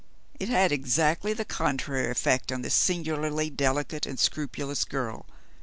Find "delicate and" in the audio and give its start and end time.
3.51-4.19